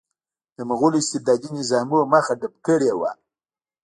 [0.55, 3.11] د مغولو استبدادي نظامونو مخه ډپ کړې وه.